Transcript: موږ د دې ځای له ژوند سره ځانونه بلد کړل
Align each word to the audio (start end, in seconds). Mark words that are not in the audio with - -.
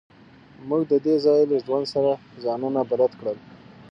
موږ 0.67 0.81
د 0.91 0.93
دې 1.05 1.15
ځای 1.25 1.41
له 1.51 1.55
ژوند 1.65 1.85
سره 1.93 2.11
ځانونه 2.43 2.79
بلد 2.91 3.11
کړل 3.19 3.37